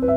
[0.00, 0.14] Welcome,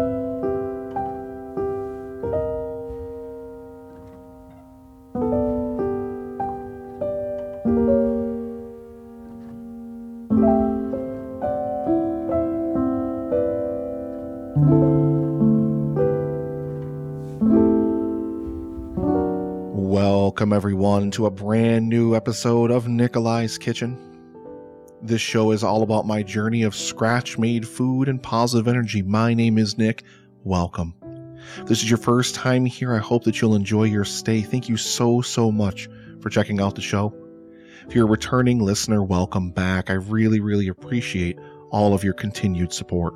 [20.53, 24.10] everyone, to a brand new episode of Nikolai's Kitchen.
[25.03, 29.01] This show is all about my journey of scratch made food and positive energy.
[29.01, 30.03] My name is Nick.
[30.43, 30.93] Welcome.
[31.57, 32.93] If this is your first time here.
[32.93, 34.41] I hope that you'll enjoy your stay.
[34.41, 35.89] Thank you so, so much
[36.21, 37.15] for checking out the show.
[37.87, 39.89] If you're a returning listener, welcome back.
[39.89, 41.39] I really, really appreciate
[41.71, 43.15] all of your continued support.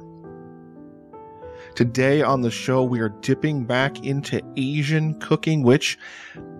[1.75, 5.99] Today on the show, we are dipping back into Asian cooking, which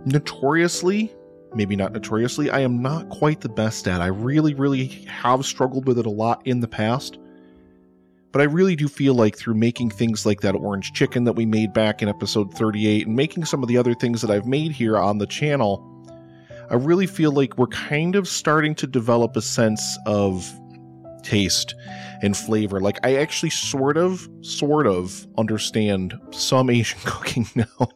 [0.06, 1.16] notoriously,
[1.56, 4.02] maybe not notoriously, I am not quite the best at.
[4.02, 7.18] I really, really have struggled with it a lot in the past.
[8.32, 11.46] But I really do feel like through making things like that orange chicken that we
[11.46, 14.74] made back in episode 38 and making some of the other things that I've made
[14.74, 15.82] here on the channel,
[16.70, 20.52] I really feel like we're kind of starting to develop a sense of
[21.24, 21.76] taste
[22.22, 22.82] and flavor.
[22.82, 27.88] Like I actually sort of, sort of understand some Asian cooking now.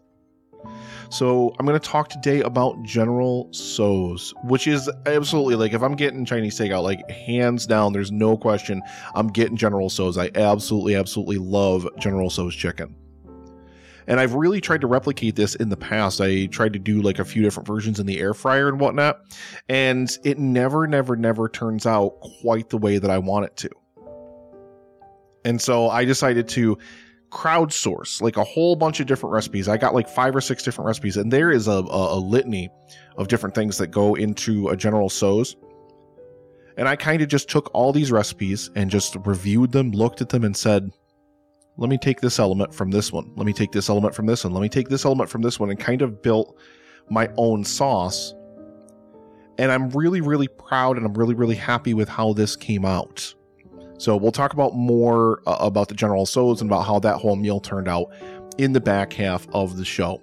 [1.10, 5.96] So I'm going to talk today about General Tso's, which is absolutely like if I'm
[5.96, 8.84] getting Chinese takeout, like hands down, there's no question,
[9.16, 10.20] I'm getting General Tso's.
[10.20, 12.96] I absolutely, absolutely love General Tso's chicken.
[14.06, 16.22] And I've really tried to replicate this in the past.
[16.22, 19.20] I tried to do like a few different versions in the air fryer and whatnot,
[19.68, 23.70] and it never, never, never turns out quite the way that I want it to.
[25.46, 26.78] And so I decided to
[27.30, 29.68] crowdsource like a whole bunch of different recipes.
[29.68, 32.70] I got like five or six different recipes, and there is a, a, a litany
[33.18, 35.56] of different things that go into a General Tso's.
[36.78, 40.30] And I kind of just took all these recipes and just reviewed them, looked at
[40.30, 40.92] them, and said,
[41.80, 43.32] let me take this element from this one.
[43.36, 44.54] Let me take this element from this one.
[44.54, 46.58] Let me take this element from this one and kind of built
[47.10, 48.34] my own sauce.
[49.58, 53.34] And I'm really, really proud and I'm really, really happy with how this came out.
[54.00, 57.36] So we'll talk about more uh, about the General Tso's and about how that whole
[57.36, 58.12] meal turned out
[58.58, 60.22] in the back half of the show.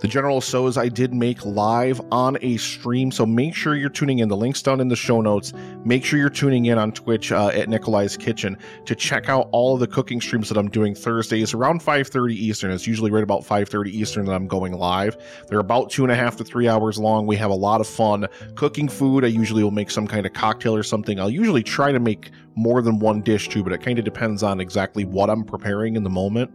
[0.00, 4.20] The General Tso's I did make live on a stream, so make sure you're tuning
[4.20, 4.28] in.
[4.28, 5.52] The link's down in the show notes.
[5.84, 9.74] Make sure you're tuning in on Twitch uh, at Nikolai's Kitchen to check out all
[9.74, 12.70] of the cooking streams that I'm doing Thursdays around 5:30 Eastern.
[12.70, 15.16] It's usually right about 5:30 Eastern that I'm going live.
[15.48, 17.26] They're about two and a half to three hours long.
[17.26, 19.24] We have a lot of fun cooking food.
[19.24, 21.18] I usually will make some kind of cocktail or something.
[21.18, 24.44] I'll usually try to make more than one dish too, but it kind of depends
[24.44, 26.52] on exactly what I'm preparing in the moment.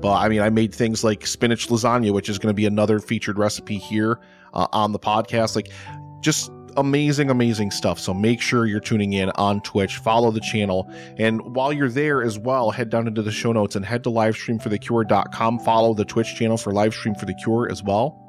[0.00, 3.00] But I mean, I made things like spinach lasagna, which is going to be another
[3.00, 4.18] featured recipe here
[4.52, 5.56] uh, on the podcast.
[5.56, 5.70] Like,
[6.20, 7.98] just amazing, amazing stuff.
[7.98, 10.90] So make sure you're tuning in on Twitch, follow the channel.
[11.18, 14.10] And while you're there as well, head down into the show notes and head to
[14.10, 15.58] livestreamforthecure.com.
[15.60, 18.20] Follow the Twitch channel for Livestream for the Cure as well.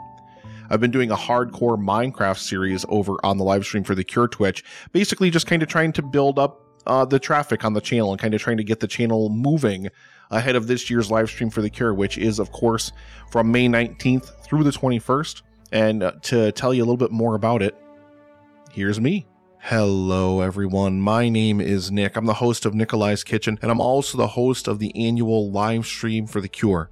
[0.69, 4.63] I've been doing a hardcore Minecraft series over on the Livestream for the Cure Twitch,
[4.91, 8.19] basically just kind of trying to build up uh, the traffic on the channel and
[8.19, 9.89] kind of trying to get the channel moving
[10.31, 12.91] ahead of this year's live stream for the cure, which is, of course,
[13.29, 15.41] from May 19th through the 21st.
[15.71, 17.75] And uh, to tell you a little bit more about it,
[18.71, 19.25] here's me.
[19.59, 21.01] Hello, everyone.
[21.01, 22.15] My name is Nick.
[22.15, 25.87] I'm the host of Nikolai's Kitchen, and I'm also the host of the annual live
[25.87, 26.91] stream for the cure.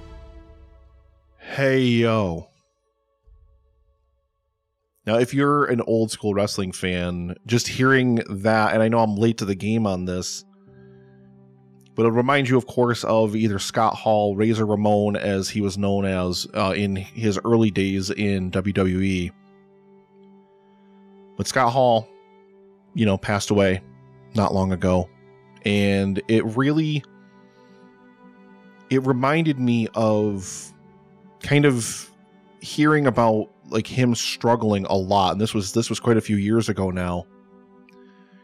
[1.51, 2.47] Hey yo.
[5.05, 9.17] Now, if you're an old school wrestling fan, just hearing that, and I know I'm
[9.17, 10.45] late to the game on this,
[11.93, 15.77] but it'll remind you, of course, of either Scott Hall, Razor Ramon, as he was
[15.77, 19.31] known as uh, in his early days in WWE.
[21.35, 22.07] But Scott Hall,
[22.93, 23.81] you know, passed away
[24.35, 25.09] not long ago.
[25.65, 27.03] And it really
[28.89, 30.71] it reminded me of
[31.41, 32.09] kind of
[32.61, 36.37] hearing about like him struggling a lot, and this was this was quite a few
[36.37, 37.25] years ago now.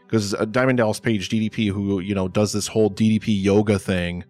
[0.06, 4.24] Because uh, Diamond Dallas Page, DDP, who you know does this whole DDP yoga thing,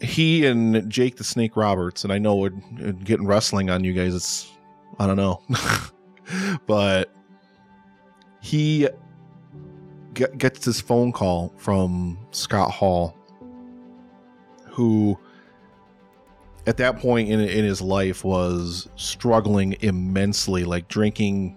[0.00, 2.50] he and Jake the Snake Roberts, and I know we're
[3.04, 4.14] getting wrestling on you guys.
[4.14, 4.50] It's
[4.98, 5.42] I don't know,
[6.66, 7.12] but
[8.40, 8.88] he
[10.14, 13.16] get, gets this phone call from Scott Hall,
[14.64, 15.18] who
[16.66, 21.56] at that point in in his life was struggling immensely, like drinking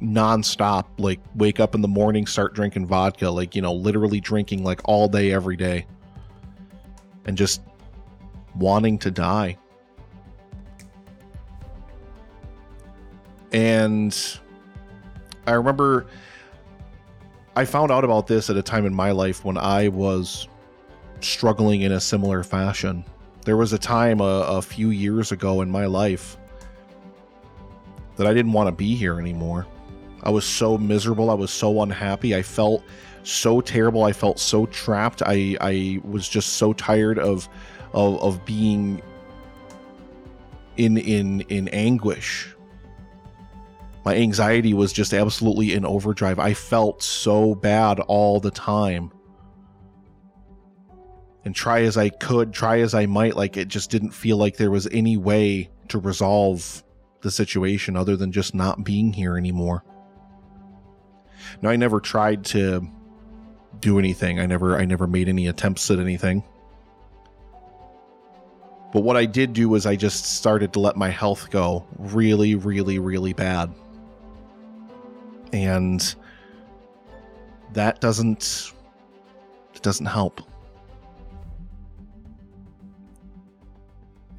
[0.00, 4.62] nonstop, like wake up in the morning, start drinking vodka, like you know, literally drinking
[4.62, 5.86] like all day, every day,
[7.24, 7.62] and just
[8.56, 9.58] wanting to die.
[13.52, 14.16] And
[15.46, 16.06] I remember
[17.56, 20.48] I found out about this at a time in my life when I was
[21.20, 23.04] struggling in a similar fashion.
[23.44, 26.38] There was a time a, a few years ago in my life
[28.16, 29.66] that I didn't want to be here anymore.
[30.22, 31.30] I was so miserable.
[31.30, 32.34] I was so unhappy.
[32.34, 32.82] I felt
[33.22, 34.04] so terrible.
[34.04, 35.22] I felt so trapped.
[35.24, 37.48] I, I was just so tired of,
[37.92, 39.02] of, of being
[40.78, 42.54] in, in, in anguish.
[44.06, 46.38] My anxiety was just absolutely in overdrive.
[46.38, 49.12] I felt so bad all the time
[51.44, 54.56] and try as I could, try as I might, like it just didn't feel like
[54.56, 56.82] there was any way to resolve
[57.20, 59.84] the situation other than just not being here anymore.
[61.62, 62.86] Now I never tried to
[63.80, 64.40] do anything.
[64.40, 66.42] I never I never made any attempts at anything.
[68.92, 72.54] But what I did do was I just started to let my health go really,
[72.54, 73.74] really, really bad.
[75.52, 76.14] And
[77.72, 78.72] that doesn't
[79.74, 80.40] it doesn't help.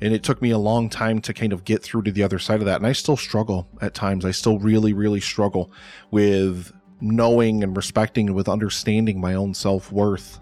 [0.06, 2.38] And it took me a long time to kind of get through to the other
[2.38, 2.75] side of that.
[2.75, 4.24] And i still struggle at times.
[4.24, 5.72] I still really really struggle
[6.12, 6.72] with
[7.02, 10.40] knowing and respecting and with understanding my own self-worth.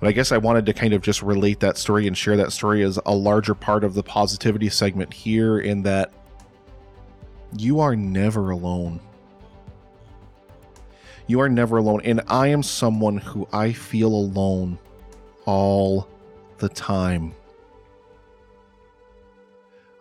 [0.00, 2.52] But i guess i wanted to kind of just relate that story and share that
[2.52, 6.12] story as a larger part of the positivity segment here in that
[7.58, 9.00] you are never alone.
[11.26, 12.00] You are never alone.
[12.04, 14.78] And i am someone who i feel alone
[15.48, 16.06] all
[16.58, 17.34] the time.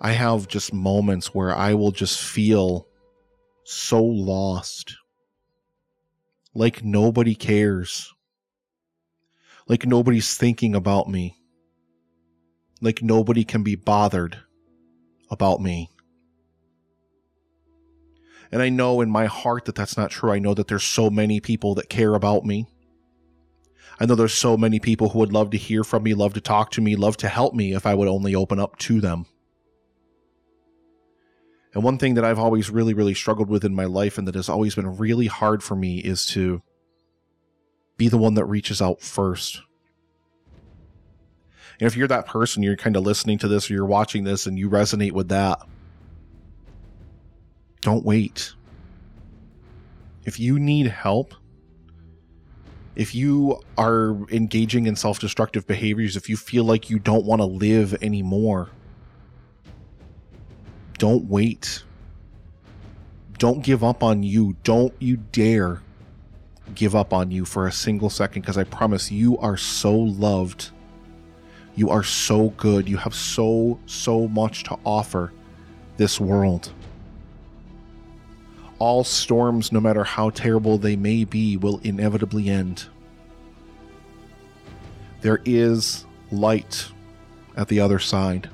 [0.02, 2.86] I have just moments where I will just feel
[3.64, 4.98] so lost.
[6.54, 8.14] Like nobody cares.
[9.70, 11.38] Like nobody's thinking about me.
[12.82, 14.38] Like nobody can be bothered
[15.32, 15.90] about me.
[18.52, 20.30] And I know in my heart that that's not true.
[20.30, 22.68] I know that there's so many people that care about me.
[24.00, 26.42] I know there's so many people who would love to hear from me, love to
[26.42, 29.26] talk to me, love to help me if I would only open up to them.
[31.74, 34.36] And one thing that I've always really, really struggled with in my life and that
[34.36, 36.62] has always been really hard for me is to
[37.98, 39.62] be the one that reaches out first.
[41.80, 44.48] And if you're that person, you're kind of listening to this or you're watching this
[44.48, 45.60] and you resonate with that,
[47.82, 48.54] don't wait.
[50.26, 51.36] If you need help,
[52.98, 57.42] if you are engaging in self destructive behaviors, if you feel like you don't want
[57.42, 58.70] to live anymore,
[60.98, 61.84] don't wait.
[63.38, 64.58] Don't give up on you.
[64.64, 65.84] Don't you dare
[66.74, 70.72] give up on you for a single second because I promise you are so loved.
[71.76, 72.90] You are so good.
[72.90, 75.32] You have so, so much to offer
[75.98, 76.72] this world.
[78.80, 82.88] All storms, no matter how terrible they may be, will inevitably end.
[85.22, 86.88] There is light
[87.56, 88.50] at the other side.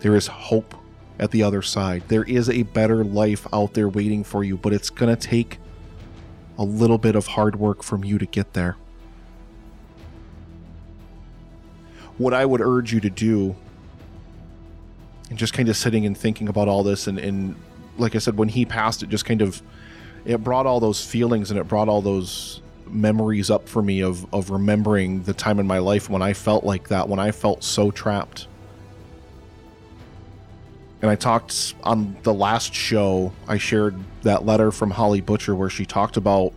[0.00, 0.74] There is hope
[1.18, 2.04] at the other side.
[2.08, 5.58] There is a better life out there waiting for you, but it's going to take
[6.58, 8.76] a little bit of hard work from you to get there.
[12.18, 13.56] What I would urge you to do,
[15.30, 17.54] and just kind of sitting and thinking about all this and, and
[17.98, 19.62] like I said, when he passed, it just kind of
[20.24, 22.60] it brought all those feelings and it brought all those
[22.92, 26.64] memories up for me of of remembering the time in my life when I felt
[26.64, 28.46] like that, when I felt so trapped.
[31.02, 35.70] And I talked on the last show, I shared that letter from Holly Butcher where
[35.70, 36.52] she talked about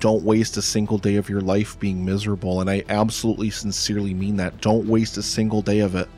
[0.00, 2.60] don't waste a single day of your life being miserable.
[2.60, 4.60] And I absolutely sincerely mean that.
[4.60, 6.08] Don't waste a single day of it.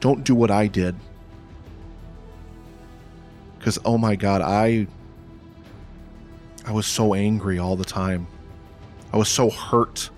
[0.00, 0.96] Don't do what I did
[3.66, 4.86] because oh my god i
[6.66, 8.24] i was so angry all the time
[9.16, 10.10] i was so hurt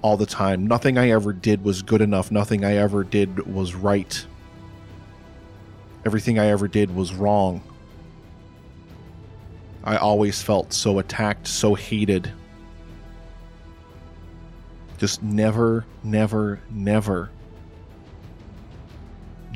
[0.00, 0.66] all the time.
[0.66, 2.30] Nothing I ever did was good enough.
[2.30, 4.26] Nothing I ever did was right.
[6.06, 7.62] Everything I ever did was wrong.
[9.84, 12.32] I always felt so attacked, so hated.
[14.96, 17.28] Just never, never, never.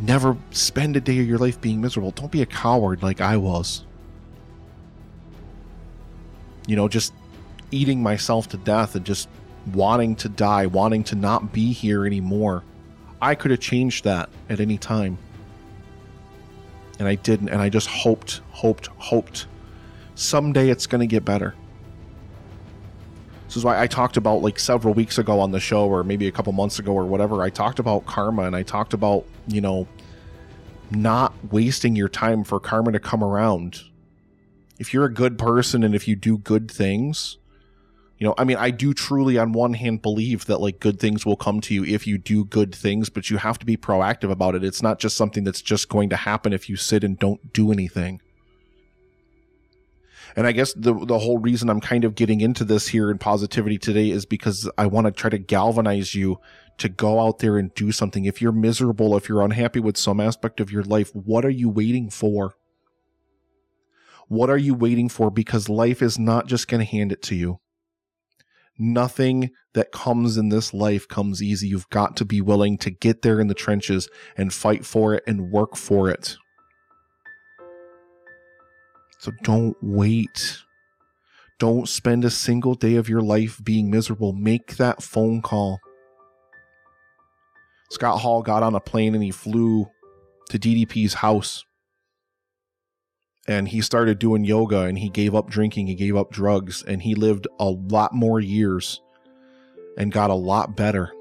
[0.02, 2.10] Never spend a day of your life being miserable.
[2.10, 3.86] Don't be a coward like I was.
[6.66, 7.14] You know, just
[7.74, 9.28] eating myself to death and just
[9.72, 12.62] wanting to die, wanting to not be here anymore.
[13.20, 15.18] I could have changed that at any time.
[16.98, 17.48] And I didn't.
[17.48, 19.46] And I just hoped, hoped, hoped.
[20.14, 21.54] Someday it's going to get better.
[23.46, 26.28] This is why I talked about, like, several weeks ago on the show, or maybe
[26.28, 27.42] a couple months ago, or whatever.
[27.42, 29.88] I talked about karma and I talked about, you know,
[30.90, 33.80] not wasting your time for karma to come around.
[34.78, 37.38] If you're a good person and if you do good things,
[38.24, 41.26] you know i mean i do truly on one hand believe that like good things
[41.26, 44.30] will come to you if you do good things but you have to be proactive
[44.30, 44.64] about it.
[44.64, 47.70] It's not just something that's just going to happen if you sit and don't do
[47.70, 48.22] anything.
[50.36, 53.18] And i guess the the whole reason i'm kind of getting into this here in
[53.18, 56.38] positivity today is because i want to try to galvanize you
[56.78, 58.24] to go out there and do something.
[58.24, 61.68] If you're miserable if you're unhappy with some aspect of your life what are you
[61.68, 62.54] waiting for?
[64.28, 65.30] What are you waiting for?
[65.30, 67.60] Because life is not just going to hand it to you
[68.78, 71.68] Nothing that comes in this life comes easy.
[71.68, 75.22] You've got to be willing to get there in the trenches and fight for it
[75.26, 76.36] and work for it.
[79.18, 80.58] So don't wait.
[81.58, 84.32] Don't spend a single day of your life being miserable.
[84.32, 85.78] Make that phone call.
[87.90, 89.88] Scott Hall got on a plane and he flew
[90.50, 91.64] to DDP's house
[93.46, 97.02] and he started doing yoga and he gave up drinking, he gave up drugs, and
[97.02, 99.02] he lived a lot more years
[99.98, 101.12] and got a lot better.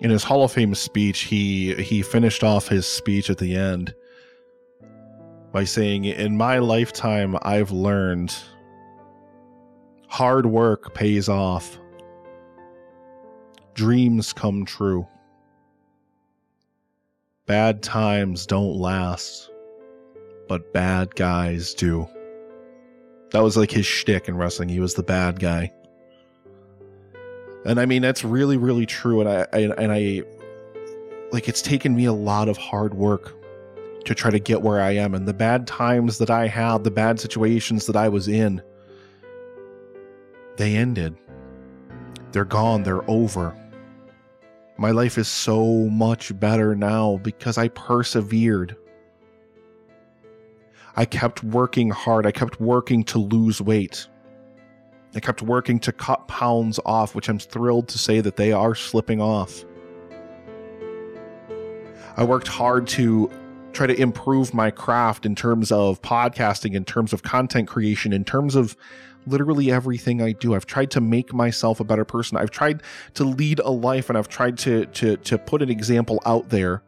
[0.00, 3.94] In his Hall of Fame speech, he he finished off his speech at the end
[5.52, 8.34] by saying, "In my lifetime, I've learned
[10.06, 11.78] hard work pays off.
[13.74, 15.06] Dreams come true.
[17.46, 19.49] Bad times don't last."
[20.50, 22.08] But bad guys do.
[23.30, 24.68] That was like his shtick in wrestling.
[24.68, 25.72] He was the bad guy.
[27.64, 29.20] And I mean that's really, really true.
[29.20, 30.24] And I, I and I
[31.30, 33.32] like it's taken me a lot of hard work
[34.06, 35.14] to try to get where I am.
[35.14, 38.60] And the bad times that I had, the bad situations that I was in,
[40.56, 41.16] they ended.
[42.32, 42.82] They're gone.
[42.82, 43.56] They're over.
[44.78, 48.76] My life is so much better now because I persevered.
[50.96, 52.26] I kept working hard.
[52.26, 54.06] I kept working to lose weight.
[55.14, 58.74] I kept working to cut pounds off, which I'm thrilled to say that they are
[58.74, 59.64] slipping off.
[62.16, 63.30] I worked hard to
[63.72, 68.24] try to improve my craft in terms of podcasting, in terms of content creation, in
[68.24, 68.76] terms of
[69.26, 70.54] literally everything I do.
[70.54, 72.36] I've tried to make myself a better person.
[72.36, 72.82] I've tried
[73.14, 76.82] to lead a life and I've tried to to to put an example out there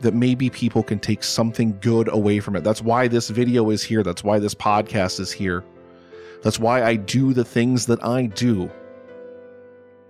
[0.00, 2.64] that maybe people can take something good away from it.
[2.64, 4.02] That's why this video is here.
[4.02, 5.64] That's why this podcast is here.
[6.42, 8.70] That's why I do the things that I do.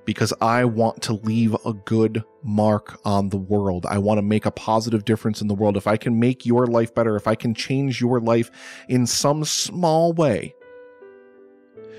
[0.05, 3.85] Because I want to leave a good mark on the world.
[3.87, 5.77] I want to make a positive difference in the world.
[5.77, 8.51] If I can make your life better, if I can change your life
[8.89, 10.55] in some small way,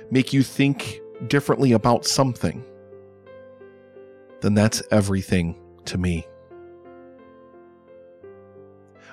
[0.09, 2.63] make you think differently about something,
[4.41, 5.55] then that's everything
[5.85, 6.25] to me.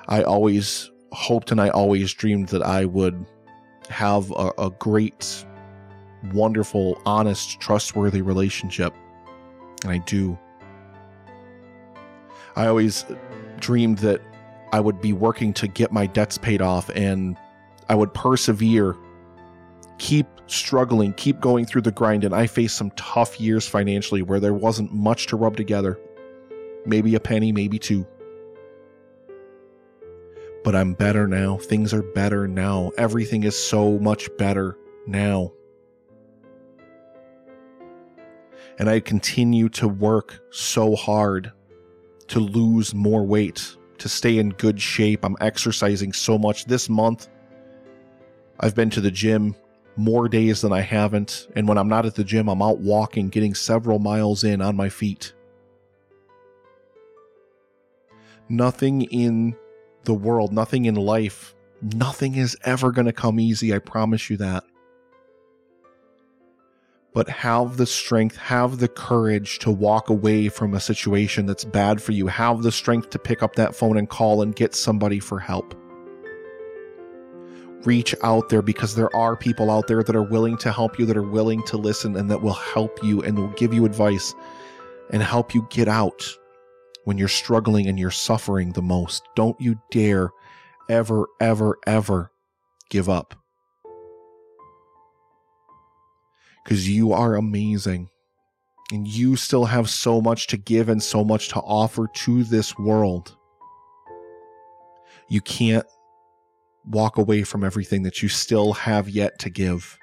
[0.09, 3.27] I always hoped and I always dreamed that I would
[3.91, 5.45] have a, a great,
[6.33, 8.95] wonderful, honest, trustworthy relationship.
[9.83, 10.39] And I do.
[12.57, 13.05] I always
[13.61, 14.23] dreamed that
[14.73, 17.37] I would be working to get my debts paid off and
[17.91, 18.97] I would persevere,
[19.99, 22.25] keep struggling, keep going through the grind.
[22.25, 25.99] And I faced some tough years financially where there wasn't much to rub together.
[26.87, 28.07] Maybe a penny, maybe two
[30.69, 31.57] but I'm better now.
[31.57, 32.93] Things are better now.
[32.99, 35.51] Everything is so much better now.
[38.79, 41.53] And I continue to work so hard
[42.27, 45.25] to lose more weight, to stay in good shape.
[45.25, 47.29] I'm exercising so much this month.
[48.61, 49.57] I've been to the gym
[49.97, 51.49] more days than I haven't.
[51.57, 54.77] And when I'm not at the gym, I'm out walking, getting several miles in on
[54.77, 55.33] my feet.
[58.51, 59.57] Nothing in
[60.05, 63.75] the world, nothing in life, nothing is ever going to come easy.
[63.75, 64.65] I promise you that.
[67.19, 72.01] but have the strength, have the courage to walk away from a situation that's bad
[72.01, 72.29] for you.
[72.29, 75.75] Have the strength to pick up that phone and call and get somebody for help.
[77.85, 81.07] Reach out there because there are people out there that are willing to help you,
[81.07, 84.33] that are willing to listen, and that will help you and will give you advice
[85.11, 86.23] and help you get out
[87.05, 89.23] when you're struggling and you're suffering the most.
[89.35, 90.31] Don't you dare
[90.89, 92.31] ever, ever, ever
[92.91, 93.35] give up.
[96.65, 98.09] Because you are amazing.
[98.93, 102.77] And you still have so much to give and so much to offer to this
[102.79, 103.37] world.
[105.29, 105.87] You can't
[106.87, 109.99] walk away from everything that you still have yet to give.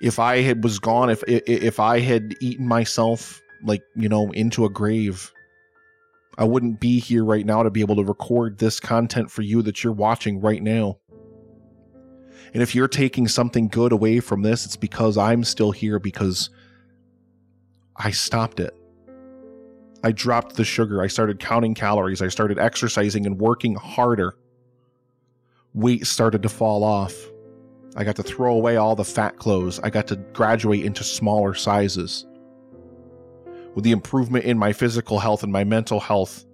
[0.00, 4.64] If I had was gone, if if I had eaten myself like, you know, into
[4.64, 5.32] a grave.
[6.38, 9.62] I wouldn't be here right now to be able to record this content for you
[9.62, 10.98] that you're watching right now.
[12.52, 16.50] And if you're taking something good away from this, it's because I'm still here because
[17.96, 18.74] I stopped it.
[20.04, 21.02] I dropped the sugar.
[21.02, 22.22] I started counting calories.
[22.22, 24.36] I started exercising and working harder.
[25.74, 27.14] Weight started to fall off.
[27.96, 29.80] I got to throw away all the fat clothes.
[29.80, 32.25] I got to graduate into smaller sizes
[33.76, 36.44] with the improvement in my physical health and my mental health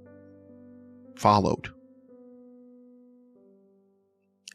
[1.16, 1.70] followed.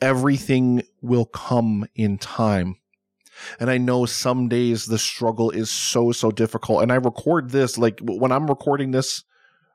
[0.02, 2.76] Everything will come in time.
[3.60, 6.84] And I know some days the struggle is so, so difficult.
[6.84, 9.24] And I record this, like when I'm recording this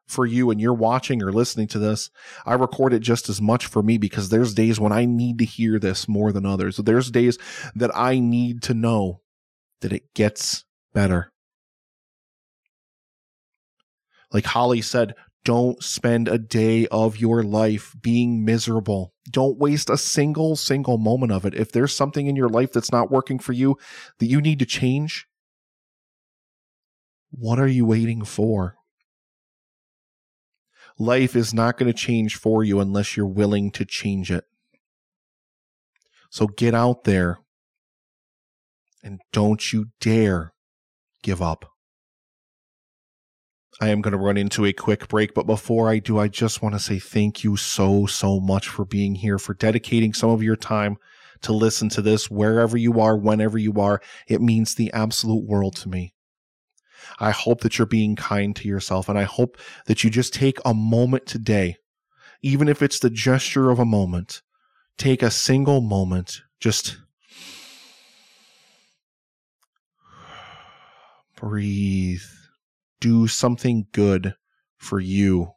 [0.07, 2.11] for you and you're watching or listening to this,
[2.45, 5.47] I record it just as much for me because there's days when I need to
[5.47, 6.77] hear this more than others.
[6.77, 7.39] There's days
[7.75, 9.23] that I need to know
[9.81, 11.32] that it gets better.
[14.33, 19.13] Like Holly said, don't spend a day of your life being miserable.
[19.29, 21.55] Don't waste a single, single moment of it.
[21.55, 23.77] If there's something in your life that's not working for you
[24.19, 25.27] that you need to change,
[27.31, 28.77] what are you waiting for?
[30.99, 34.45] Life is not going to change for you unless you're willing to change it.
[36.31, 37.41] So get out there
[39.03, 40.53] and don't you dare
[41.23, 41.72] give up.
[43.83, 46.63] I am going to run into a quick break, but before I do, I just
[46.63, 50.41] want to say thank you so, so much for being here, for dedicating some of
[50.41, 50.99] your time
[51.41, 54.01] to listen to this wherever you are, whenever you are.
[54.29, 56.15] It means the absolute world to me.
[57.19, 60.59] I hope that you're being kind to yourself, and I hope that you just take
[60.65, 61.75] a moment today,
[62.41, 64.43] even if it's the gesture of a moment,
[64.97, 66.99] take a single moment, just
[71.37, 72.23] breathe
[73.03, 74.35] do something good
[74.77, 75.53] for you.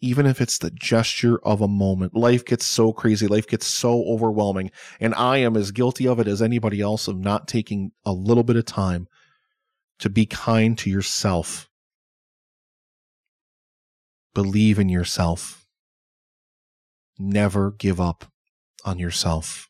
[0.00, 4.04] Even if it's the gesture of a moment, life gets so crazy, life gets so
[4.04, 4.70] overwhelming.
[5.00, 8.44] And I am as guilty of it as anybody else of not taking a little
[8.44, 9.08] bit of time
[9.98, 11.68] to be kind to yourself.
[14.34, 15.66] Believe in yourself.
[17.18, 18.26] Never give up
[18.84, 19.67] on yourself.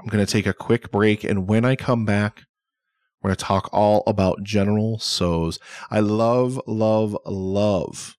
[0.00, 1.24] I'm going to take a quick break.
[1.24, 2.44] And when I come back,
[3.20, 5.58] we're going to talk all about General Tso's.
[5.90, 8.16] I love, love, love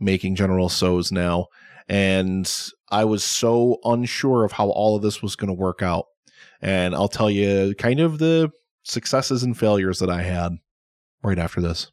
[0.00, 1.48] making General Tso's now.
[1.86, 2.50] And
[2.90, 6.06] I was so unsure of how all of this was going to work out.
[6.62, 8.50] And I'll tell you kind of the
[8.84, 10.52] successes and failures that I had
[11.22, 11.90] right after this.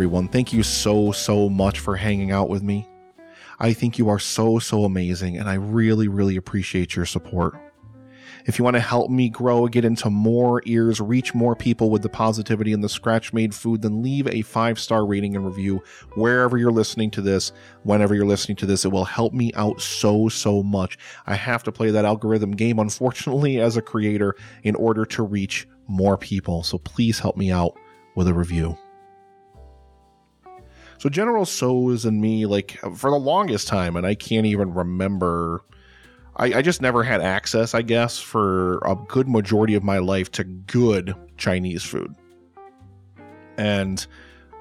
[0.00, 0.28] Everyone.
[0.28, 2.88] Thank you so, so much for hanging out with me.
[3.58, 7.52] I think you are so, so amazing, and I really, really appreciate your support.
[8.46, 12.00] If you want to help me grow, get into more ears, reach more people with
[12.00, 15.82] the positivity and the scratch made food, then leave a five star rating and review
[16.14, 18.86] wherever you're listening to this, whenever you're listening to this.
[18.86, 20.96] It will help me out so, so much.
[21.26, 25.68] I have to play that algorithm game, unfortunately, as a creator, in order to reach
[25.88, 26.62] more people.
[26.62, 27.76] So please help me out
[28.14, 28.78] with a review.
[31.00, 35.62] So General Tso's and me, like for the longest time, and I can't even remember.
[36.36, 40.30] I, I just never had access, I guess, for a good majority of my life
[40.32, 42.14] to good Chinese food.
[43.56, 44.06] And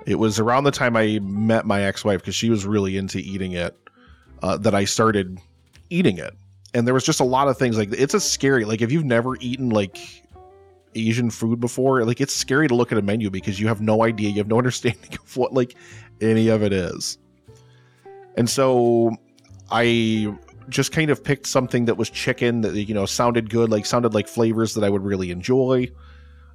[0.06, 3.52] it was around the time I met my ex-wife because she was really into eating
[3.52, 3.78] it.
[4.42, 5.40] uh, that I started
[5.90, 6.34] eating it.
[6.74, 9.04] And there was just a lot of things like it's a scary like if you've
[9.04, 9.98] never eaten like
[10.96, 14.04] Asian food before, like it's scary to look at a menu because you have no
[14.04, 15.76] idea, you have no understanding of what like
[16.22, 17.18] any of it is.
[18.38, 19.16] And so
[19.72, 20.34] I
[20.70, 24.14] just kind of picked something that was chicken that you know sounded good, like sounded
[24.14, 25.90] like flavors that I would really enjoy.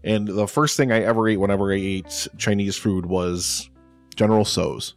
[0.02, 3.70] And the first thing I ever ate whenever I ate Chinese food was
[4.14, 4.94] General Tso's.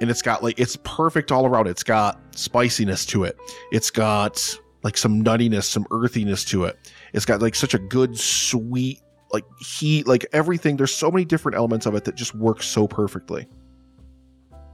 [0.00, 1.66] And it's got like it's perfect all around.
[1.66, 3.38] It's got spiciness to it.
[3.72, 6.78] It's got like some nuttiness, some earthiness to it.
[7.12, 9.00] It's got like such a good sweet
[9.32, 10.76] like heat, like everything.
[10.76, 13.46] There's so many different elements of it that just work so perfectly.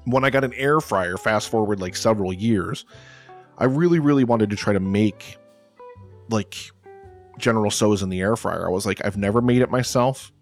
[0.05, 2.85] When I got an air fryer, fast forward like several years,
[3.59, 5.39] I really, really wanted to try to make
[6.31, 6.71] like
[7.39, 8.67] General Tso's in the air fryer.
[8.67, 10.33] I was like, I've never made it myself.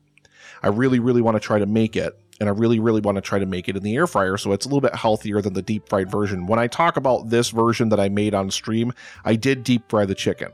[0.62, 2.18] I really, really want to try to make it.
[2.40, 4.53] And I really, really want to try to make it in the air fryer so
[4.53, 6.46] it's a little bit healthier than the deep fried version.
[6.46, 8.92] When I talk about this version that I made on stream,
[9.24, 10.48] I did deep fry the chicken.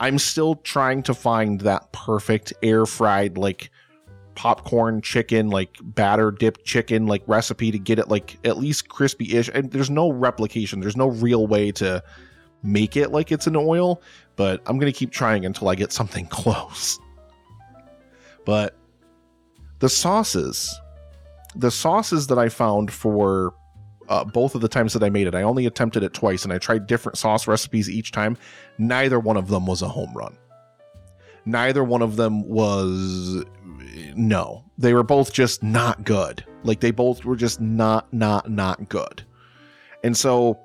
[0.00, 3.70] I'm still trying to find that perfect air fried, like
[4.34, 9.36] popcorn chicken, like batter dipped chicken, like recipe to get it like at least crispy
[9.36, 9.50] ish.
[9.52, 12.02] And there's no replication, there's no real way to
[12.62, 14.00] make it like it's an oil,
[14.36, 16.98] but I'm going to keep trying until I get something close.
[18.44, 18.76] But
[19.78, 20.74] the sauces,
[21.54, 23.54] the sauces that I found for
[24.08, 26.52] uh, both of the times that I made it, I only attempted it twice and
[26.52, 28.36] I tried different sauce recipes each time.
[28.78, 30.36] Neither one of them was a home run.
[31.44, 33.44] Neither one of them was
[34.14, 34.64] no.
[34.78, 36.44] They were both just not good.
[36.62, 39.24] Like they both were just not not not good.
[40.04, 40.58] And so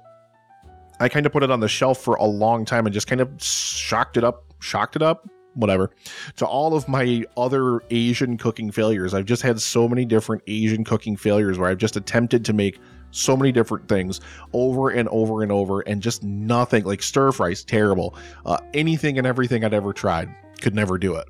[0.99, 3.21] I kind of put it on the shelf for a long time and just kind
[3.21, 5.91] of shocked it up, shocked it up, whatever.
[6.37, 10.83] To all of my other Asian cooking failures, I've just had so many different Asian
[10.83, 12.79] cooking failures where I've just attempted to make
[13.11, 14.21] so many different things
[14.53, 18.15] over and over and over, and just nothing like stir fries, terrible.
[18.45, 21.27] Uh, anything and everything I'd ever tried, could never do it.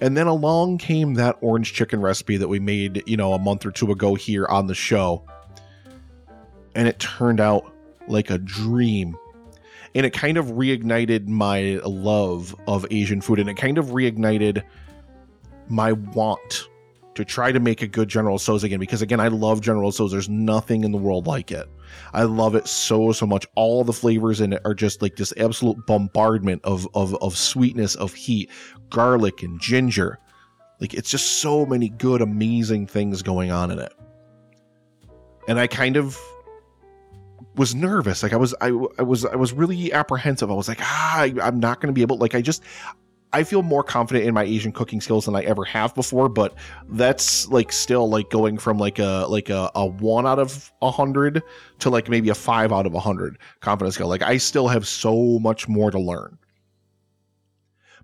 [0.00, 3.64] And then along came that orange chicken recipe that we made, you know, a month
[3.64, 5.24] or two ago here on the show.
[6.74, 7.72] And it turned out
[8.08, 9.16] like a dream.
[9.94, 14.64] And it kind of reignited my love of Asian food and it kind of reignited
[15.68, 16.68] my want
[17.14, 20.12] to try to make a good General Tso's again because again I love General Tso's.
[20.12, 21.68] There's nothing in the world like it.
[22.12, 23.46] I love it so so much.
[23.54, 27.94] All the flavors in it are just like this absolute bombardment of of of sweetness,
[27.94, 28.50] of heat,
[28.90, 30.18] garlic and ginger.
[30.80, 33.92] Like it's just so many good, amazing things going on in it.
[35.46, 36.18] And I kind of
[37.56, 38.22] was nervous.
[38.22, 40.50] Like I was, I, I was, I was really apprehensive.
[40.50, 42.18] I was like, ah, I, I'm not going to be able.
[42.18, 42.62] Like I just,
[43.34, 46.28] I feel more confident in my Asian cooking skills than I ever have before.
[46.28, 46.54] But
[46.88, 50.90] that's like still like going from like a like a, a one out of a
[50.92, 51.42] hundred
[51.80, 54.06] to like maybe a five out of a hundred confidence scale.
[54.06, 56.38] Like I still have so much more to learn.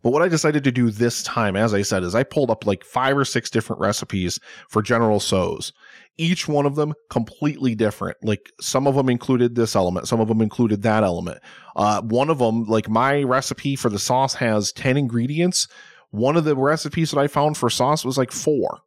[0.02, 2.66] But what I decided to do this time, as I said, is I pulled up
[2.66, 5.72] like five or six different recipes for General Tso's
[6.16, 8.16] each one of them completely different.
[8.22, 11.38] Like some of them included this element, some of them included that element.
[11.76, 15.68] Uh, one of them, like my recipe for the sauce has 10 ingredients.
[16.10, 18.80] One of the recipes that I found for sauce was like four.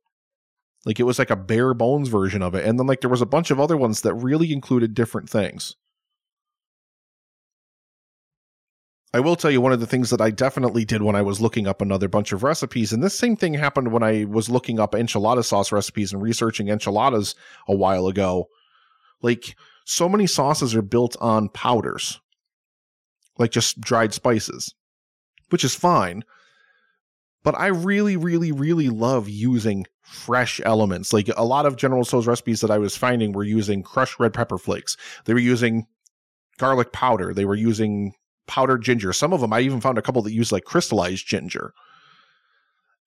[0.86, 2.66] Like it was like a bare bones version of it.
[2.66, 5.76] And then like there was a bunch of other ones that really included different things.
[9.16, 11.40] I will tell you one of the things that I definitely did when I was
[11.40, 14.80] looking up another bunch of recipes, and this same thing happened when I was looking
[14.80, 17.36] up enchilada sauce recipes and researching enchiladas
[17.68, 18.50] a while ago.
[19.22, 22.20] Like, so many sauces are built on powders,
[23.38, 24.74] like just dried spices,
[25.50, 26.24] which is fine.
[27.44, 31.14] But I really, really, really love using fresh elements.
[31.14, 34.34] Like a lot of General Tso's recipes that I was finding were using crushed red
[34.34, 34.98] pepper flakes.
[35.26, 35.86] They were using
[36.58, 37.34] garlic powder.
[37.34, 38.14] They were using
[38.48, 39.14] powdered ginger.
[39.14, 41.74] Some of them I even found a couple that use like crystallized ginger.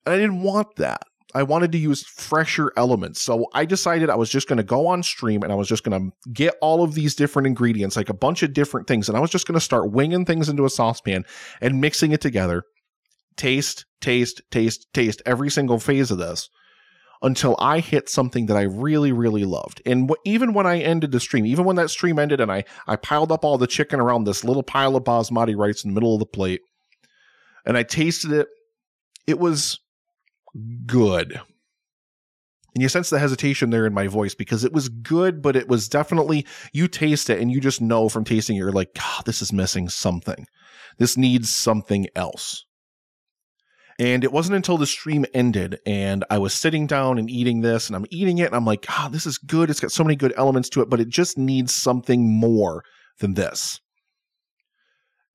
[0.04, 1.02] And I didn't want that.
[1.34, 3.20] I wanted to use fresher elements.
[3.20, 5.84] So I decided I was just going to go on stream and I was just
[5.84, 9.08] going to get all of these different ingredients, like a bunch of different things.
[9.08, 11.24] And I was just going to start winging things into a saucepan
[11.60, 12.62] and mixing it together.
[13.36, 16.48] Taste, taste, taste, taste every single phase of this
[17.22, 19.82] until I hit something that I really, really loved.
[19.86, 22.64] And w- even when I ended the stream, even when that stream ended and I,
[22.86, 25.94] I piled up all the chicken around this little pile of basmati rice in the
[25.94, 26.60] middle of the plate
[27.66, 28.48] and I tasted it,
[29.26, 29.80] it was
[30.86, 31.40] good.
[32.74, 35.66] And you sense the hesitation there in my voice because it was good, but it
[35.66, 39.24] was definitely, you taste it and you just know from tasting it, you're like, God,
[39.24, 40.46] this is missing something.
[40.98, 42.65] This needs something else.
[43.98, 47.86] And it wasn't until the stream ended and I was sitting down and eating this
[47.86, 49.70] and I'm eating it and I'm like, ah, oh, this is good.
[49.70, 52.84] It's got so many good elements to it, but it just needs something more
[53.20, 53.80] than this.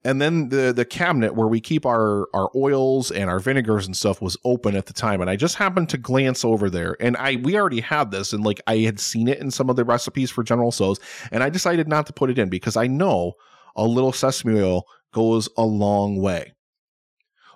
[0.03, 3.95] And then the the cabinet where we keep our our oils and our vinegars and
[3.95, 7.15] stuff was open at the time, and I just happened to glance over there, and
[7.17, 9.85] I we already had this, and like I had seen it in some of the
[9.85, 10.99] recipes for General Tso's,
[11.31, 13.33] and I decided not to put it in because I know
[13.75, 16.55] a little sesame oil goes a long way.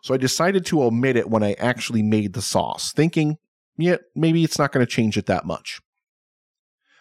[0.05, 3.39] So I decided to omit it when I actually made the sauce, thinking,
[3.75, 5.81] yeah, maybe it's not going to change it that much.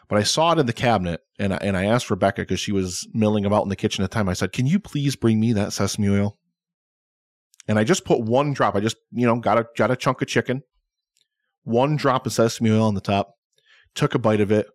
[0.09, 2.73] But I saw it in the cabinet and I, and I asked Rebecca because she
[2.73, 4.27] was milling about in the kitchen at the time.
[4.27, 6.38] I said, "Can you please bring me that sesame oil?"
[7.69, 8.75] And I just put one drop.
[8.75, 10.62] I just you know got a got a chunk of chicken,
[11.62, 13.35] one drop of sesame oil on the top.
[13.95, 14.67] Took a bite of it.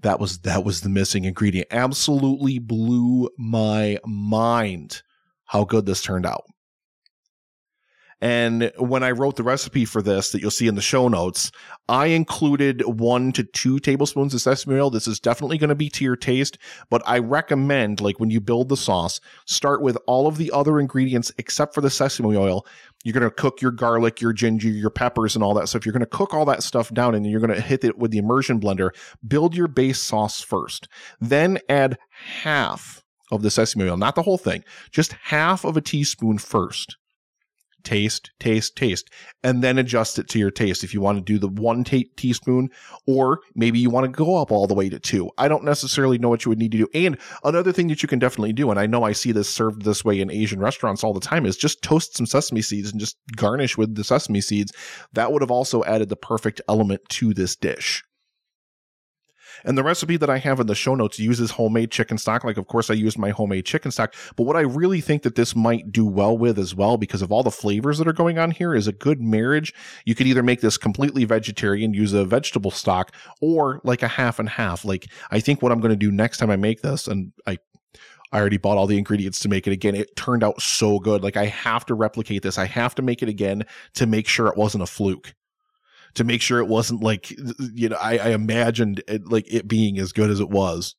[0.00, 1.68] That was that was the missing ingredient.
[1.70, 5.00] Absolutely blew my mind
[5.46, 6.44] how good this turned out.
[8.22, 11.50] And when I wrote the recipe for this that you'll see in the show notes,
[11.88, 14.90] I included one to two tablespoons of sesame oil.
[14.90, 16.56] This is definitely going to be to your taste,
[16.88, 20.78] but I recommend, like when you build the sauce, start with all of the other
[20.78, 22.64] ingredients except for the sesame oil.
[23.02, 25.68] You're going to cook your garlic, your ginger, your peppers, and all that.
[25.68, 27.82] So if you're going to cook all that stuff down and you're going to hit
[27.82, 28.90] it with the immersion blender,
[29.26, 30.86] build your base sauce first.
[31.20, 35.80] Then add half of the sesame oil, not the whole thing, just half of a
[35.80, 36.98] teaspoon first
[37.84, 39.10] taste, taste, taste,
[39.42, 40.84] and then adjust it to your taste.
[40.84, 42.70] If you want to do the one t- teaspoon,
[43.06, 45.30] or maybe you want to go up all the way to two.
[45.38, 46.88] I don't necessarily know what you would need to do.
[46.94, 49.82] And another thing that you can definitely do, and I know I see this served
[49.82, 53.00] this way in Asian restaurants all the time, is just toast some sesame seeds and
[53.00, 54.72] just garnish with the sesame seeds.
[55.12, 58.02] That would have also added the perfect element to this dish.
[59.64, 62.44] And the recipe that I have in the show notes uses homemade chicken stock.
[62.44, 64.14] Like, of course, I used my homemade chicken stock.
[64.36, 67.32] But what I really think that this might do well with as well, because of
[67.32, 69.74] all the flavors that are going on here, is a good marriage.
[70.04, 74.38] You could either make this completely vegetarian, use a vegetable stock, or like a half
[74.38, 74.84] and half.
[74.84, 77.58] Like, I think what I'm going to do next time I make this, and I
[78.32, 79.94] I already bought all the ingredients to make it again.
[79.94, 81.22] It turned out so good.
[81.22, 82.58] Like I have to replicate this.
[82.58, 85.34] I have to make it again to make sure it wasn't a fluke
[86.14, 87.30] to make sure it wasn't like
[87.74, 90.94] you know I, I imagined it, like it being as good as it was.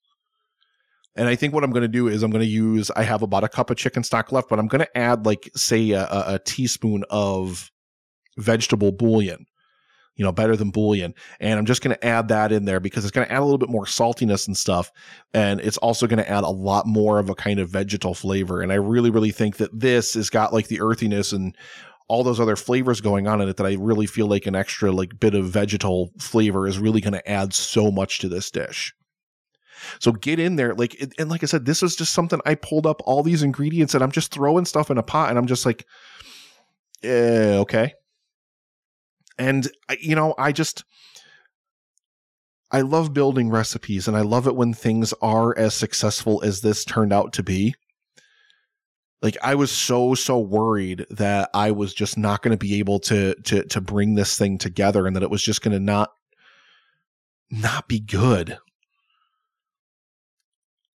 [1.16, 3.22] And I think what I'm going to do is I'm going to use I have
[3.22, 6.08] about a cup of chicken stock left, but I'm going to add like say a,
[6.10, 7.72] a teaspoon of
[8.38, 9.46] vegetable bouillon
[10.16, 11.14] you know, better than bouillon.
[11.40, 13.44] And I'm just going to add that in there because it's going to add a
[13.44, 14.92] little bit more saltiness and stuff.
[15.34, 18.62] And it's also going to add a lot more of a kind of vegetal flavor.
[18.62, 21.58] And I really, really think that this has got like the earthiness and
[22.14, 24.92] all those other flavors going on in it that I really feel like an extra
[24.92, 28.94] like bit of vegetal flavor is really going to add so much to this dish.
[30.00, 32.86] So get in there, like, and like I said, this is just something I pulled
[32.86, 35.66] up all these ingredients and I'm just throwing stuff in a pot and I'm just
[35.66, 35.88] like,
[37.02, 37.94] eh, okay.
[39.40, 39.68] And
[40.00, 40.84] you know, I just,
[42.70, 46.86] I love building recipes and I love it when things are as successful as this
[46.86, 47.74] turned out to be
[49.24, 53.00] like I was so so worried that I was just not going to be able
[53.00, 56.12] to to to bring this thing together and that it was just going to not
[57.50, 58.60] not be good.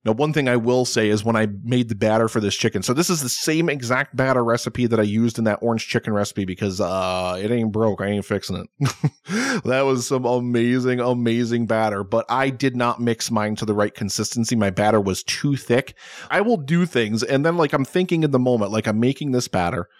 [0.08, 2.82] Now, one thing I will say is when I made the batter for this chicken,
[2.82, 6.14] so this is the same exact batter recipe that I used in that orange chicken
[6.14, 8.00] recipe because uh, it ain't broke.
[8.00, 9.64] I ain't fixing it.
[9.64, 13.94] that was some amazing, amazing batter, but I did not mix mine to the right
[13.94, 14.56] consistency.
[14.56, 15.94] My batter was too thick.
[16.30, 19.32] I will do things, and then like I'm thinking in the moment, like I'm making
[19.32, 19.90] this batter.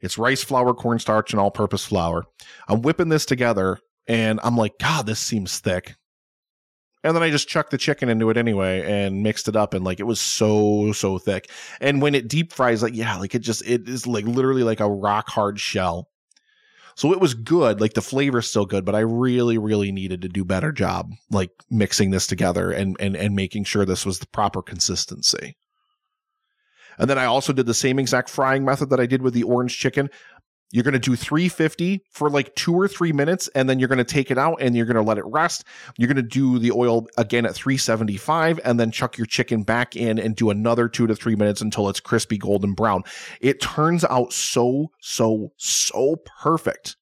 [0.00, 2.22] It's rice flour, cornstarch, and all purpose flour.
[2.68, 5.96] I'm whipping this together, and I'm like, God, this seems thick
[7.06, 9.84] and then I just chucked the chicken into it anyway and mixed it up and
[9.84, 11.48] like it was so so thick.
[11.80, 14.80] And when it deep fries, like yeah, like it just it is like literally like
[14.80, 16.08] a rock hard shell.
[16.96, 20.28] So it was good, like the flavor's still good, but I really, really needed to
[20.28, 24.26] do better job like mixing this together and and and making sure this was the
[24.26, 25.56] proper consistency.
[26.98, 29.42] And then I also did the same exact frying method that I did with the
[29.44, 30.10] orange chicken.
[30.72, 33.98] You're going to do 350 for like two or three minutes, and then you're going
[33.98, 35.64] to take it out and you're going to let it rest.
[35.96, 39.96] You're going to do the oil again at 375, and then chuck your chicken back
[39.96, 43.04] in and do another two to three minutes until it's crispy golden brown.
[43.40, 46.96] It turns out so, so, so perfect.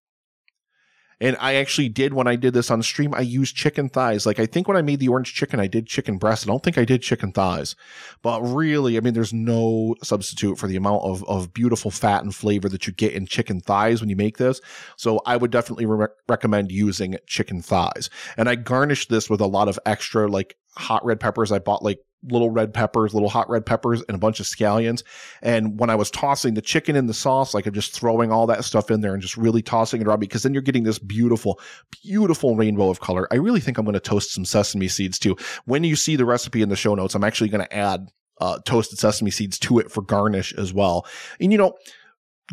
[1.20, 4.26] And I actually did when I did this on stream, I used chicken thighs.
[4.26, 6.46] Like I think when I made the orange chicken, I did chicken breast.
[6.46, 7.76] I don't think I did chicken thighs.
[8.22, 12.34] But really, I mean, there's no substitute for the amount of, of beautiful fat and
[12.34, 14.60] flavor that you get in chicken thighs when you make this.
[14.96, 18.10] So I would definitely re- recommend using chicken thighs.
[18.36, 21.52] And I garnished this with a lot of extra like hot red peppers.
[21.52, 21.98] I bought like
[22.28, 25.02] little red peppers, little hot red peppers, and a bunch of scallions.
[25.42, 28.46] And when I was tossing the chicken in the sauce, like I'm just throwing all
[28.46, 30.98] that stuff in there and just really tossing it around because then you're getting this
[30.98, 31.60] beautiful,
[32.02, 33.28] beautiful rainbow of color.
[33.30, 35.36] I really think I'm going to toast some sesame seeds too.
[35.64, 38.08] When you see the recipe in the show notes, I'm actually going to add
[38.40, 41.06] uh, toasted sesame seeds to it for garnish as well.
[41.40, 41.74] And you know,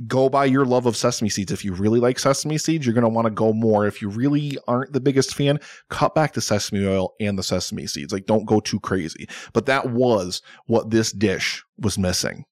[0.08, 1.52] go by your love of sesame seeds.
[1.52, 3.86] If you really like sesame seeds, you're going to want to go more.
[3.86, 7.88] If you really aren't the biggest fan, cut back the sesame oil and the sesame
[7.88, 8.14] seeds.
[8.14, 9.28] Like, don't go too crazy.
[9.54, 12.46] But that was what this dish was missing.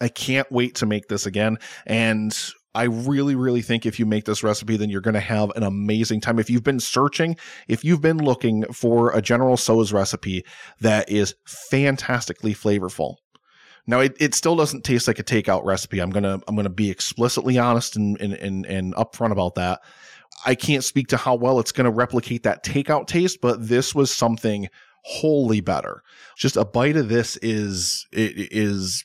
[0.00, 1.58] I can't wait to make this again.
[1.86, 2.36] And
[2.74, 5.62] I really, really think if you make this recipe, then you're going to have an
[5.62, 6.38] amazing time.
[6.40, 7.36] If you've been searching,
[7.68, 10.44] if you've been looking for a General Tso's recipe
[10.80, 13.16] that is fantastically flavorful,
[13.86, 16.00] now it, it still doesn't taste like a takeout recipe.
[16.00, 19.80] I'm gonna I'm gonna be explicitly honest and and and, and upfront about that.
[20.46, 24.12] I can't speak to how well it's gonna replicate that takeout taste, but this was
[24.12, 24.68] something
[25.04, 26.02] wholly better.
[26.36, 29.04] Just a bite of this is it is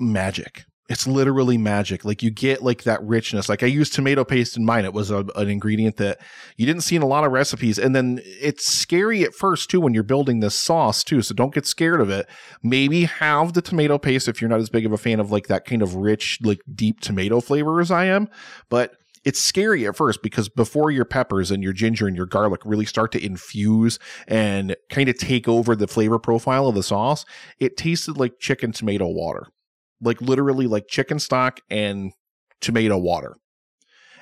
[0.00, 2.04] magic it's literally magic.
[2.04, 3.48] Like you get like that richness.
[3.48, 4.84] Like I used tomato paste in mine.
[4.84, 6.20] It was a, an ingredient that
[6.56, 7.78] you didn't see in a lot of recipes.
[7.78, 11.22] And then it's scary at first too when you're building this sauce too.
[11.22, 12.28] So don't get scared of it.
[12.62, 15.46] Maybe have the tomato paste if you're not as big of a fan of like
[15.46, 18.28] that kind of rich, like deep tomato flavor as I am.
[18.68, 18.94] But
[19.24, 22.84] it's scary at first because before your peppers and your ginger and your garlic really
[22.84, 27.24] start to infuse and kind of take over the flavor profile of the sauce,
[27.58, 29.46] it tasted like chicken tomato water
[30.04, 32.12] like literally like chicken stock and
[32.60, 33.36] tomato water.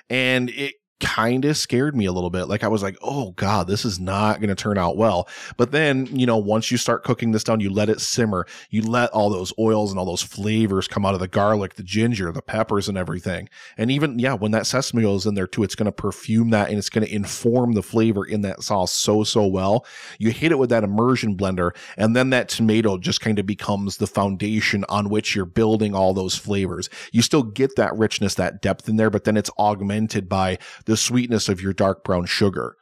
[0.09, 2.45] And it kind of scared me a little bit.
[2.45, 5.29] Like I was like, oh God, this is not going to turn out well.
[5.57, 8.83] But then, you know, once you start cooking this down, you let it simmer, you
[8.83, 12.31] let all those oils and all those flavors come out of the garlic, the ginger,
[12.31, 13.49] the peppers and everything.
[13.77, 16.51] And even, yeah, when that sesame oil is in there too, it's going to perfume
[16.51, 19.85] that and it's going to inform the flavor in that sauce so, so well.
[20.19, 23.97] You hit it with that immersion blender and then that tomato just kind of becomes
[23.97, 26.89] the foundation on which you're building all those flavors.
[27.11, 30.92] You still get that richness, that depth in there, but then it's augmented by the
[30.93, 32.77] the sweetness of your dark brown sugar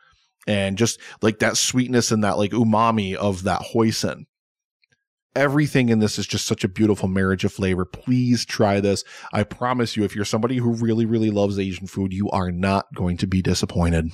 [0.45, 4.25] and just like that sweetness and that like umami of that hoisin.
[5.37, 7.85] Everything in this is just such a beautiful marriage of flavor.
[7.85, 9.05] Please try this.
[9.33, 12.87] I promise you, if you're somebody who really, really loves Asian food, you are not
[12.97, 14.11] going to be disappointed.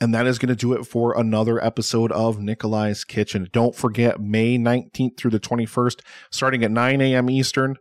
[0.00, 3.46] And that is going to do it for another episode of Nikolai's Kitchen.
[3.52, 6.00] Don't forget May 19th through the 21st,
[6.30, 7.28] starting at 9 a.m.
[7.28, 7.76] Eastern,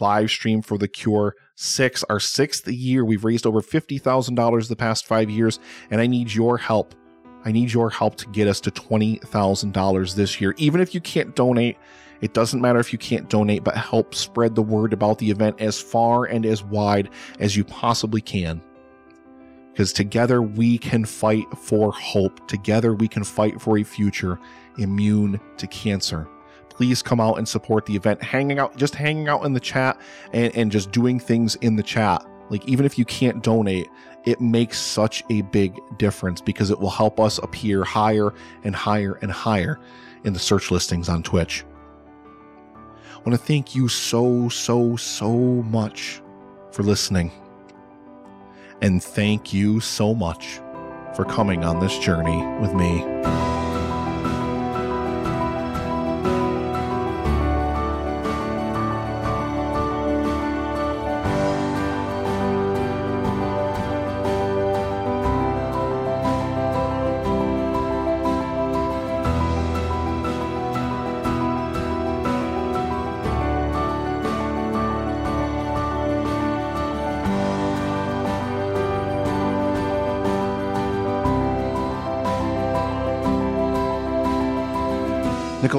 [0.00, 3.04] live stream for The Cure six, our sixth year.
[3.04, 5.58] We've raised over $50,000 the past five years,
[5.90, 6.94] and I need your help.
[7.44, 10.54] I need your help to get us to $20,000 this year.
[10.58, 11.76] Even if you can't donate,
[12.20, 15.60] it doesn't matter if you can't donate, but help spread the word about the event
[15.60, 18.62] as far and as wide as you possibly can.
[19.72, 22.48] Because together we can fight for hope.
[22.48, 24.38] Together we can fight for a future
[24.78, 26.26] immune to cancer
[26.76, 28.22] please come out and support the event.
[28.22, 29.98] Hanging out, just hanging out in the chat
[30.32, 32.24] and, and just doing things in the chat.
[32.50, 33.88] Like, even if you can't donate,
[34.26, 39.14] it makes such a big difference because it will help us appear higher and higher
[39.22, 39.80] and higher
[40.24, 41.64] in the search listings on Twitch.
[42.74, 46.20] I want to thank you so, so, so much
[46.72, 47.32] for listening.
[48.82, 50.60] And thank you so much
[51.14, 53.65] for coming on this journey with me.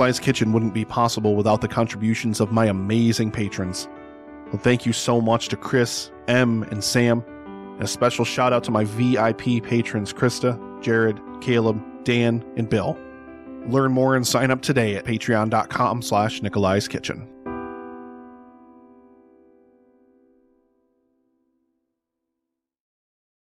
[0.08, 3.90] Nikolai's Kitchen wouldn't be possible without the contributions of my amazing patrons.
[4.46, 7.26] Well, thank you so much to Chris, M, and Sam.
[7.74, 12.98] And a special shout out to my VIP patrons Krista, Jared, Caleb, Dan, and Bill.
[13.68, 17.28] Learn more and sign up today at patreon.com slash Nikolai's Kitchen.